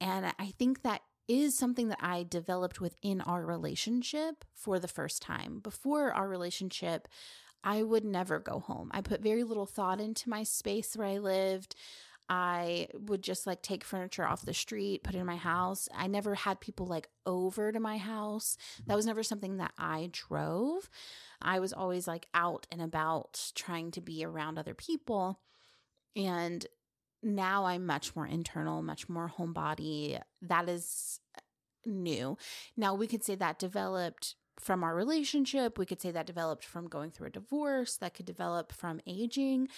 And 0.00 0.32
I 0.38 0.52
think 0.58 0.82
that 0.82 1.02
is 1.28 1.56
something 1.56 1.88
that 1.88 1.98
I 2.00 2.26
developed 2.28 2.80
within 2.80 3.20
our 3.20 3.46
relationship 3.46 4.44
for 4.54 4.80
the 4.80 4.88
first 4.88 5.22
time. 5.22 5.60
Before 5.60 6.12
our 6.12 6.28
relationship, 6.28 7.06
I 7.62 7.82
would 7.82 8.04
never 8.04 8.38
go 8.38 8.58
home. 8.60 8.90
I 8.92 9.00
put 9.00 9.22
very 9.22 9.44
little 9.44 9.66
thought 9.66 10.00
into 10.00 10.28
my 10.28 10.42
space 10.42 10.96
where 10.96 11.06
I 11.06 11.18
lived. 11.18 11.76
I 12.32 12.86
would 12.94 13.22
just 13.22 13.44
like 13.44 13.60
take 13.60 13.82
furniture 13.82 14.24
off 14.24 14.46
the 14.46 14.54
street, 14.54 15.02
put 15.02 15.16
it 15.16 15.18
in 15.18 15.26
my 15.26 15.36
house. 15.36 15.88
I 15.92 16.06
never 16.06 16.36
had 16.36 16.60
people 16.60 16.86
like 16.86 17.08
over 17.26 17.72
to 17.72 17.80
my 17.80 17.98
house. 17.98 18.56
That 18.86 18.94
was 18.94 19.04
never 19.04 19.24
something 19.24 19.56
that 19.56 19.72
I 19.76 20.10
drove. 20.12 20.88
I 21.42 21.58
was 21.58 21.72
always 21.72 22.06
like 22.06 22.28
out 22.32 22.68
and 22.70 22.80
about 22.80 23.50
trying 23.56 23.90
to 23.92 24.00
be 24.00 24.24
around 24.24 24.58
other 24.58 24.74
people. 24.74 25.40
And 26.14 26.64
now 27.20 27.64
I'm 27.64 27.84
much 27.84 28.14
more 28.14 28.28
internal, 28.28 28.80
much 28.80 29.08
more 29.08 29.32
homebody. 29.36 30.20
That 30.40 30.68
is 30.68 31.18
uh, 31.36 31.40
new. 31.84 32.38
Now 32.76 32.94
we 32.94 33.08
could 33.08 33.24
say 33.24 33.34
that 33.34 33.58
developed 33.58 34.36
from 34.60 34.84
our 34.84 34.94
relationship. 34.94 35.78
We 35.78 35.86
could 35.86 36.00
say 36.00 36.10
that 36.10 36.26
developed 36.26 36.64
from 36.64 36.86
going 36.86 37.10
through 37.10 37.28
a 37.28 37.30
divorce, 37.30 37.96
that 37.96 38.14
could 38.14 38.26
develop 38.26 38.72
from 38.72 39.00
aging. 39.06 39.68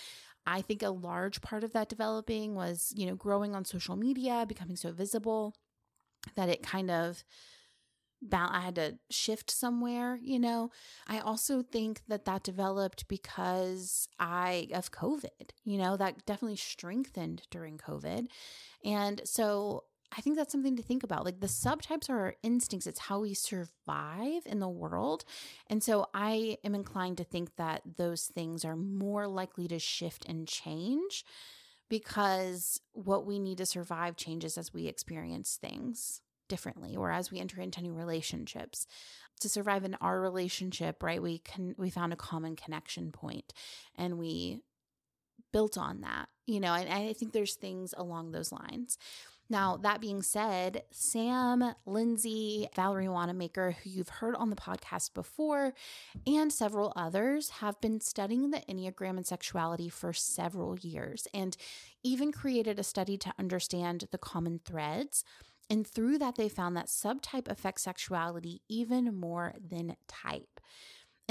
I 0.46 0.62
think 0.62 0.82
a 0.82 0.90
large 0.90 1.40
part 1.40 1.64
of 1.64 1.72
that 1.72 1.88
developing 1.88 2.54
was, 2.54 2.92
you 2.96 3.06
know, 3.06 3.14
growing 3.14 3.54
on 3.54 3.64
social 3.64 3.96
media, 3.96 4.44
becoming 4.46 4.76
so 4.76 4.92
visible 4.92 5.54
that 6.36 6.48
it 6.48 6.62
kind 6.62 6.90
of 6.90 7.24
I 8.32 8.60
had 8.60 8.76
to 8.76 8.98
shift 9.10 9.50
somewhere, 9.50 10.18
you 10.22 10.38
know. 10.38 10.70
I 11.08 11.18
also 11.18 11.62
think 11.62 12.02
that 12.08 12.24
that 12.26 12.44
developed 12.44 13.08
because 13.08 14.08
I 14.18 14.68
of 14.72 14.92
COVID, 14.92 15.50
you 15.64 15.78
know, 15.78 15.96
that 15.96 16.24
definitely 16.24 16.56
strengthened 16.56 17.42
during 17.50 17.78
COVID. 17.78 18.26
And 18.84 19.22
so 19.24 19.84
I 20.16 20.20
think 20.20 20.36
that's 20.36 20.52
something 20.52 20.76
to 20.76 20.82
think 20.82 21.02
about. 21.02 21.24
Like 21.24 21.40
the 21.40 21.46
subtypes 21.46 22.10
are 22.10 22.18
our 22.20 22.34
instincts, 22.42 22.86
it's 22.86 23.00
how 23.00 23.20
we 23.20 23.34
survive 23.34 24.42
in 24.46 24.60
the 24.60 24.68
world. 24.68 25.24
And 25.68 25.82
so 25.82 26.06
I 26.12 26.58
am 26.64 26.74
inclined 26.74 27.16
to 27.18 27.24
think 27.24 27.56
that 27.56 27.82
those 27.96 28.26
things 28.26 28.64
are 28.64 28.76
more 28.76 29.26
likely 29.26 29.68
to 29.68 29.78
shift 29.78 30.26
and 30.28 30.46
change 30.46 31.24
because 31.88 32.80
what 32.92 33.26
we 33.26 33.38
need 33.38 33.58
to 33.58 33.66
survive 33.66 34.16
changes 34.16 34.56
as 34.56 34.72
we 34.72 34.86
experience 34.86 35.58
things 35.60 36.20
differently 36.48 36.96
or 36.96 37.10
as 37.10 37.30
we 37.30 37.38
enter 37.38 37.60
into 37.60 37.80
new 37.80 37.94
relationships 37.94 38.86
to 39.40 39.48
survive 39.48 39.84
in 39.84 39.94
our 40.00 40.20
relationship 40.20 41.02
right 41.02 41.22
we 41.22 41.38
can 41.38 41.74
we 41.78 41.88
found 41.88 42.12
a 42.12 42.16
common 42.16 42.56
connection 42.56 43.10
point 43.10 43.54
and 43.96 44.18
we 44.18 44.60
built 45.52 45.78
on 45.78 46.00
that 46.02 46.28
you 46.46 46.60
know 46.60 46.74
and 46.74 46.92
i 46.92 47.12
think 47.12 47.32
there's 47.32 47.54
things 47.54 47.94
along 47.96 48.32
those 48.32 48.52
lines 48.52 48.98
now, 49.52 49.76
that 49.76 50.00
being 50.00 50.22
said, 50.22 50.82
Sam, 50.90 51.74
Lindsay, 51.86 52.66
Valerie 52.74 53.08
Wanamaker, 53.08 53.76
who 53.82 53.90
you've 53.90 54.08
heard 54.08 54.34
on 54.34 54.50
the 54.50 54.56
podcast 54.56 55.14
before, 55.14 55.74
and 56.26 56.52
several 56.52 56.92
others 56.96 57.50
have 57.50 57.80
been 57.80 58.00
studying 58.00 58.50
the 58.50 58.62
Enneagram 58.68 59.18
and 59.18 59.26
sexuality 59.26 59.88
for 59.88 60.12
several 60.12 60.78
years 60.78 61.28
and 61.34 61.56
even 62.02 62.32
created 62.32 62.80
a 62.80 62.82
study 62.82 63.16
to 63.18 63.32
understand 63.38 64.08
the 64.10 64.18
common 64.18 64.58
threads. 64.64 65.22
And 65.68 65.86
through 65.86 66.18
that, 66.18 66.36
they 66.36 66.48
found 66.48 66.76
that 66.76 66.86
subtype 66.86 67.48
affects 67.48 67.82
sexuality 67.82 68.62
even 68.68 69.14
more 69.14 69.54
than 69.62 69.96
type. 70.08 70.60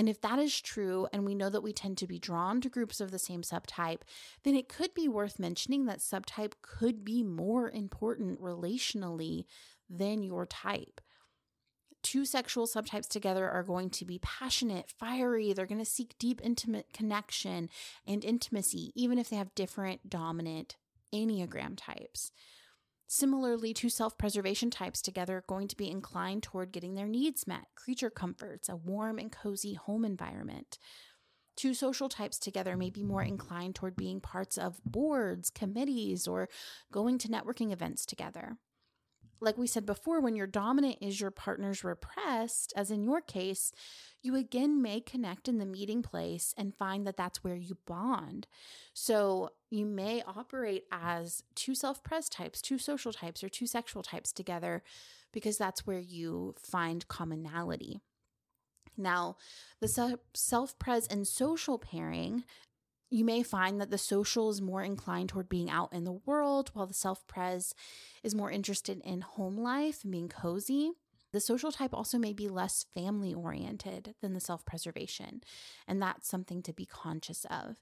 And 0.02 0.10
if 0.10 0.20
that 0.22 0.40
is 0.40 0.60
true, 0.60 1.08
and 1.14 1.28
we 1.28 1.36
know 1.36 1.52
that 1.52 1.62
we 1.62 1.74
tend 1.74 1.96
to 2.00 2.08
be 2.08 2.18
drawn 2.18 2.60
to 2.62 2.70
groups 2.70 3.02
of 3.02 3.12
the 3.12 3.20
same 3.20 3.44
subtype, 3.44 4.00
then 4.42 4.56
it 4.56 4.68
could 4.68 4.96
be 4.96 5.08
worth 5.08 5.38
mentioning 5.38 5.86
that 5.86 6.00
subtype 6.00 6.54
could 6.64 7.06
be 7.06 7.22
more 7.22 7.70
important 7.70 8.42
relationally 8.42 9.46
than 9.88 10.24
your 10.24 10.48
type. 10.48 11.02
Two 12.02 12.26
sexual 12.26 12.66
subtypes 12.66 13.08
together 13.08 13.48
are 13.48 13.62
going 13.62 13.92
to 13.92 14.04
be 14.04 14.18
passionate, 14.18 14.90
fiery. 14.90 15.54
They're 15.54 15.68
going 15.68 15.78
to 15.78 15.86
seek 15.86 16.18
deep, 16.18 16.42
intimate 16.44 16.94
connection 16.94 17.70
and 18.08 18.26
intimacy, 18.26 18.94
even 18.96 19.20
if 19.20 19.30
they 19.30 19.36
have 19.36 19.54
different 19.54 20.10
dominant 20.10 20.78
Enneagram 21.14 21.76
types. 21.78 22.32
Similarly, 23.14 23.74
two 23.74 23.90
self 23.90 24.18
preservation 24.18 24.70
types 24.70 25.02
together 25.02 25.40
are 25.40 25.46
going 25.46 25.68
to 25.68 25.76
be 25.76 25.92
inclined 25.92 26.44
toward 26.44 26.72
getting 26.72 26.96
their 26.96 27.10
needs 27.10 27.46
met, 27.46 27.66
creature 27.76 28.10
comforts, 28.10 28.70
a 28.70 28.78
warm 28.78 29.20
and 29.20 29.30
cozy 29.30 29.74
home 29.74 30.06
environment. 30.06 30.78
Two 31.58 31.74
social 31.74 32.08
types 32.08 32.40
together 32.40 32.78
may 32.78 32.90
be 32.90 33.04
more 33.04 33.22
inclined 33.22 33.76
toward 33.76 33.98
being 33.98 34.22
parts 34.22 34.58
of 34.58 34.80
boards, 34.86 35.50
committees, 35.50 36.26
or 36.26 36.48
going 36.90 37.18
to 37.18 37.28
networking 37.28 37.74
events 37.74 38.06
together. 38.06 38.56
Like 39.42 39.58
we 39.58 39.66
said 39.66 39.86
before, 39.88 40.22
when 40.22 40.36
your 40.36 40.48
dominant 40.48 40.98
is 41.02 41.20
your 41.20 41.32
partner's 41.32 41.84
repressed, 41.84 42.72
as 42.76 42.92
in 42.92 43.04
your 43.04 43.22
case, 43.22 43.74
you 44.22 44.36
again 44.36 44.82
may 44.82 45.02
connect 45.02 45.48
in 45.48 45.58
the 45.58 45.66
meeting 45.66 46.04
place 46.04 46.54
and 46.56 46.76
find 46.76 47.08
that 47.08 47.18
that's 47.18 47.44
where 47.44 47.56
you 47.56 47.76
bond. 47.88 48.46
So 48.94 49.50
you 49.72 49.86
may 49.86 50.22
operate 50.28 50.84
as 50.92 51.44
two 51.56 51.74
self 51.74 52.04
pres 52.04 52.30
types, 52.30 52.62
two 52.62 52.78
social 52.78 53.12
types, 53.12 53.44
or 53.44 53.50
two 53.50 53.66
sexual 53.66 54.04
types 54.04 54.32
together 54.32 54.84
because 55.34 55.58
that's 55.58 55.88
where 55.88 56.00
you 56.00 56.54
find 56.60 57.08
commonality. 57.08 58.00
Now, 58.96 59.38
the 59.80 60.20
self 60.36 60.78
pres 60.78 61.08
and 61.08 61.28
social 61.28 61.80
pairing 61.80 62.44
you 63.12 63.26
may 63.26 63.44
find 63.44 63.80
that 63.80 63.92
the 63.92 63.98
social 63.98 64.50
is 64.50 64.62
more 64.62 64.82
inclined 64.82 65.30
toward 65.30 65.50
being 65.50 65.70
out 65.70 65.94
in 65.94 66.06
the 66.06 66.20
world, 66.26 66.72
while 66.74 66.88
the 66.88 66.94
self 66.94 67.28
pres 67.28 67.76
is 68.24 68.34
more 68.34 68.50
interested 68.50 69.02
in 69.04 69.22
home 69.22 69.58
life 69.58 70.04
and 70.04 70.12
being 70.12 70.30
cozy. 70.30 70.94
The 71.34 71.42
social 71.42 71.72
type 71.72 71.94
also 71.94 72.18
may 72.18 72.34
be 72.34 72.50
less 72.50 72.86
family 72.94 73.34
oriented 73.34 74.16
than 74.22 74.34
the 74.34 74.40
self 74.40 74.66
preservation, 74.66 75.42
and 75.88 76.02
that's 76.02 76.28
something 76.28 76.64
to 76.64 76.74
be 76.74 76.86
conscious 76.86 77.46
of. 77.50 77.82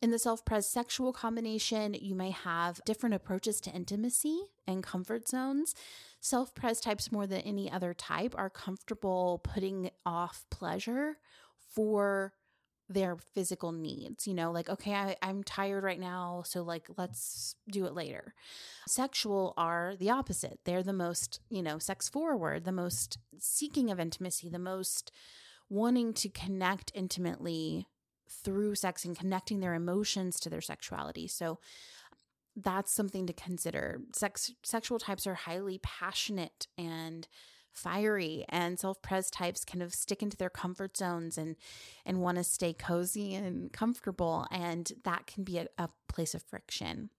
In 0.00 0.12
the 0.12 0.18
self 0.20 0.44
pres 0.44 0.68
sexual 0.68 1.12
combination, 1.12 1.94
you 1.94 2.14
may 2.14 2.30
have 2.30 2.80
different 2.86 3.16
approaches 3.16 3.60
to 3.62 3.72
intimacy 3.72 4.40
and 4.68 4.84
comfort 4.84 5.28
zones. 5.28 5.74
Self 6.20 6.54
pres 6.54 6.80
types, 6.80 7.10
more 7.10 7.26
than 7.26 7.40
any 7.40 7.70
other 7.70 7.92
type, 7.92 8.36
are 8.38 8.50
comfortable 8.50 9.40
putting 9.42 9.90
off 10.06 10.46
pleasure 10.48 11.18
for 11.74 12.34
their 12.90 13.16
physical 13.16 13.70
needs 13.70 14.26
you 14.26 14.34
know 14.34 14.50
like 14.50 14.68
okay 14.68 14.92
I, 14.92 15.16
i'm 15.22 15.44
tired 15.44 15.84
right 15.84 16.00
now 16.00 16.42
so 16.44 16.62
like 16.62 16.88
let's 16.98 17.54
do 17.70 17.86
it 17.86 17.94
later. 17.94 18.34
Sexual 18.86 19.54
are 19.56 19.94
the 19.98 20.10
opposite. 20.10 20.58
They're 20.64 20.82
the 20.82 20.92
most 20.92 21.40
you 21.48 21.62
know 21.62 21.78
sex 21.78 22.08
forward 22.08 22.64
the 22.64 22.72
most 22.72 23.18
seeking 23.38 23.90
of 23.90 24.00
intimacy 24.00 24.48
the 24.48 24.58
most 24.58 25.12
wanting 25.68 26.12
to 26.14 26.28
connect 26.28 26.90
intimately 26.94 27.86
through 28.28 28.74
sex 28.74 29.04
and 29.04 29.16
connecting 29.16 29.60
their 29.60 29.74
emotions 29.74 30.38
to 30.40 30.50
their 30.50 30.60
sexuality. 30.60 31.26
So 31.28 31.58
that's 32.56 32.92
something 32.92 33.26
to 33.26 33.32
consider. 33.32 34.00
Sex 34.14 34.52
sexual 34.62 34.98
types 34.98 35.26
are 35.26 35.34
highly 35.34 35.78
passionate 35.82 36.66
and 36.76 37.28
fiery 37.72 38.44
and 38.48 38.78
self-pres 38.78 39.30
types 39.30 39.64
kind 39.64 39.82
of 39.82 39.94
stick 39.94 40.22
into 40.22 40.36
their 40.36 40.50
comfort 40.50 40.96
zones 40.96 41.38
and 41.38 41.56
and 42.04 42.20
want 42.20 42.36
to 42.36 42.44
stay 42.44 42.72
cozy 42.72 43.34
and 43.34 43.72
comfortable 43.72 44.46
and 44.50 44.92
that 45.04 45.26
can 45.26 45.44
be 45.44 45.58
a, 45.58 45.66
a 45.78 45.88
place 46.08 46.34
of 46.34 46.42
friction 46.42 47.10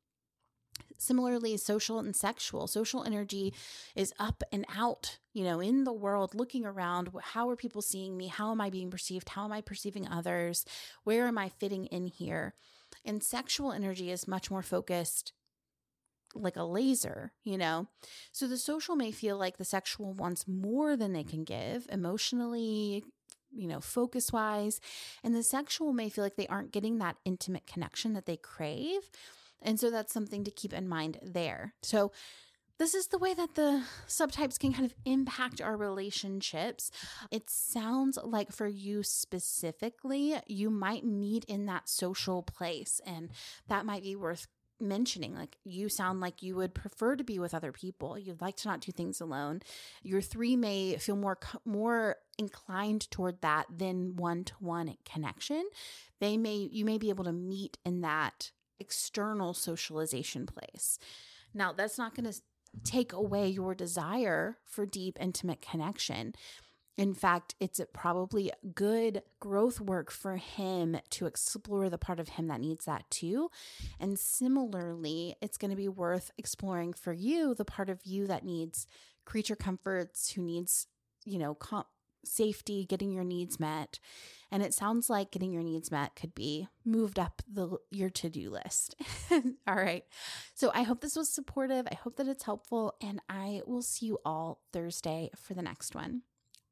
Similarly, 1.01 1.57
social 1.57 1.97
and 1.97 2.15
sexual. 2.15 2.67
Social 2.67 3.03
energy 3.03 3.55
is 3.95 4.13
up 4.19 4.43
and 4.51 4.65
out, 4.75 5.17
you 5.33 5.43
know, 5.43 5.59
in 5.59 5.83
the 5.83 5.91
world, 5.91 6.35
looking 6.35 6.63
around. 6.63 7.09
How 7.21 7.49
are 7.49 7.55
people 7.55 7.81
seeing 7.81 8.15
me? 8.17 8.27
How 8.27 8.51
am 8.51 8.61
I 8.61 8.69
being 8.69 8.91
perceived? 8.91 9.29
How 9.29 9.45
am 9.45 9.51
I 9.51 9.61
perceiving 9.61 10.07
others? 10.07 10.63
Where 11.03 11.27
am 11.27 11.39
I 11.39 11.49
fitting 11.49 11.87
in 11.87 12.05
here? 12.05 12.53
And 13.03 13.23
sexual 13.23 13.71
energy 13.71 14.11
is 14.11 14.27
much 14.27 14.51
more 14.51 14.61
focused 14.61 15.33
like 16.35 16.55
a 16.55 16.63
laser, 16.63 17.31
you 17.43 17.57
know? 17.57 17.87
So 18.31 18.47
the 18.47 18.57
social 18.57 18.95
may 18.95 19.11
feel 19.11 19.37
like 19.37 19.57
the 19.57 19.65
sexual 19.65 20.13
wants 20.13 20.47
more 20.47 20.95
than 20.95 21.13
they 21.13 21.23
can 21.23 21.43
give 21.43 21.87
emotionally, 21.91 23.03
you 23.51 23.67
know, 23.67 23.79
focus 23.79 24.31
wise. 24.31 24.79
And 25.23 25.35
the 25.35 25.43
sexual 25.43 25.93
may 25.93 26.09
feel 26.09 26.23
like 26.23 26.35
they 26.35 26.47
aren't 26.47 26.71
getting 26.71 26.97
that 26.99 27.17
intimate 27.25 27.67
connection 27.67 28.13
that 28.13 28.25
they 28.25 28.37
crave. 28.37 29.09
And 29.61 29.79
so 29.79 29.91
that's 29.91 30.13
something 30.13 30.43
to 30.43 30.51
keep 30.51 30.73
in 30.73 30.87
mind 30.87 31.19
there. 31.21 31.73
So 31.81 32.11
this 32.81 32.95
is 32.95 33.07
the 33.07 33.19
way 33.19 33.35
that 33.35 33.53
the 33.53 33.83
subtypes 34.07 34.57
can 34.57 34.73
kind 34.73 34.85
of 34.85 34.95
impact 35.05 35.61
our 35.61 35.77
relationships. 35.77 36.89
It 37.29 37.47
sounds 37.47 38.17
like 38.23 38.51
for 38.51 38.65
you 38.65 39.03
specifically, 39.03 40.35
you 40.47 40.71
might 40.71 41.05
meet 41.05 41.45
in 41.45 41.67
that 41.67 41.87
social 41.87 42.41
place, 42.41 42.99
and 43.05 43.29
that 43.67 43.85
might 43.85 44.01
be 44.01 44.15
worth 44.15 44.47
mentioning 44.81 45.35
like 45.35 45.57
you 45.63 45.89
sound 45.89 46.19
like 46.19 46.41
you 46.41 46.55
would 46.55 46.73
prefer 46.73 47.15
to 47.15 47.23
be 47.23 47.39
with 47.39 47.53
other 47.53 47.71
people. 47.71 48.17
You'd 48.17 48.41
like 48.41 48.57
to 48.57 48.67
not 48.67 48.81
do 48.81 48.91
things 48.91 49.21
alone. 49.21 49.61
Your 50.03 50.21
three 50.21 50.55
may 50.55 50.97
feel 50.97 51.15
more 51.15 51.37
more 51.65 52.17
inclined 52.37 53.09
toward 53.11 53.41
that 53.41 53.67
than 53.75 54.15
one-to-one 54.15 54.95
connection. 55.05 55.67
They 56.19 56.37
may 56.37 56.69
you 56.71 56.85
may 56.85 56.97
be 56.97 57.09
able 57.09 57.25
to 57.25 57.33
meet 57.33 57.77
in 57.85 58.01
that 58.01 58.51
external 58.79 59.53
socialization 59.53 60.45
place. 60.45 60.97
Now 61.53 61.71
that's 61.71 61.97
not 61.97 62.15
going 62.15 62.31
to 62.31 62.41
take 62.83 63.13
away 63.13 63.49
your 63.49 63.75
desire 63.75 64.57
for 64.65 64.85
deep 64.85 65.17
intimate 65.19 65.61
connection 65.61 66.33
in 66.97 67.13
fact, 67.13 67.55
it's 67.59 67.79
probably 67.93 68.51
good 68.75 69.23
growth 69.39 69.79
work 69.79 70.11
for 70.11 70.35
him 70.35 70.97
to 71.11 71.25
explore 71.25 71.89
the 71.89 71.97
part 71.97 72.19
of 72.19 72.29
him 72.29 72.47
that 72.47 72.61
needs 72.61 72.85
that 72.85 73.09
too. 73.09 73.49
And 73.99 74.19
similarly, 74.19 75.35
it's 75.41 75.57
going 75.57 75.71
to 75.71 75.77
be 75.77 75.87
worth 75.87 76.31
exploring 76.37 76.93
for 76.93 77.13
you 77.13 77.55
the 77.55 77.65
part 77.65 77.89
of 77.89 78.01
you 78.05 78.27
that 78.27 78.43
needs 78.43 78.87
creature 79.25 79.55
comforts, 79.55 80.31
who 80.31 80.41
needs, 80.41 80.87
you 81.25 81.39
know, 81.39 81.53
com- 81.55 81.85
safety, 82.25 82.85
getting 82.85 83.11
your 83.11 83.23
needs 83.23 83.59
met. 83.59 83.99
And 84.51 84.61
it 84.61 84.73
sounds 84.73 85.09
like 85.09 85.31
getting 85.31 85.51
your 85.51 85.63
needs 85.63 85.91
met 85.91 86.15
could 86.15 86.35
be 86.35 86.67
moved 86.83 87.17
up 87.17 87.41
the 87.51 87.77
your 87.89 88.09
to-do 88.09 88.49
list. 88.49 88.95
all 89.31 89.75
right. 89.75 90.03
So 90.53 90.71
I 90.73 90.83
hope 90.83 91.01
this 91.01 91.15
was 91.15 91.33
supportive. 91.33 91.87
I 91.89 91.95
hope 91.95 92.17
that 92.17 92.27
it's 92.27 92.43
helpful 92.43 92.95
and 93.01 93.21
I 93.29 93.61
will 93.65 93.81
see 93.81 94.07
you 94.07 94.19
all 94.25 94.59
Thursday 94.73 95.31
for 95.35 95.53
the 95.53 95.61
next 95.61 95.95
one. 95.95 96.23